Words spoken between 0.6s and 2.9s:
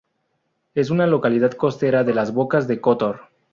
Es una localidad costera de las bocas de